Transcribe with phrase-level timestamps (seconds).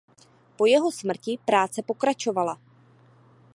[0.57, 2.57] Po jeho smrti práce pokračovala.